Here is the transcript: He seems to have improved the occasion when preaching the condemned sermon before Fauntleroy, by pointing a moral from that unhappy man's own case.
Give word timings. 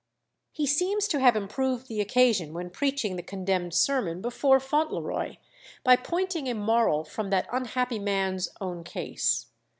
He 0.51 0.65
seems 0.65 1.07
to 1.09 1.19
have 1.19 1.35
improved 1.35 1.87
the 1.87 2.01
occasion 2.01 2.55
when 2.55 2.71
preaching 2.71 3.17
the 3.17 3.21
condemned 3.21 3.75
sermon 3.75 4.19
before 4.19 4.59
Fauntleroy, 4.59 5.35
by 5.83 5.95
pointing 5.95 6.49
a 6.49 6.55
moral 6.55 7.03
from 7.03 7.29
that 7.29 7.47
unhappy 7.51 7.99
man's 7.99 8.49
own 8.59 8.83
case. 8.83 9.45